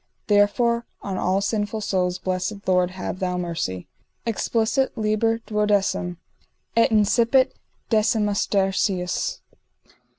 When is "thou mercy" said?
3.19-3.85